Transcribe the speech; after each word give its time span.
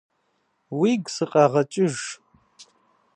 Уигу 0.79 1.09
сыкъэгъэкӀыж. 1.13 1.97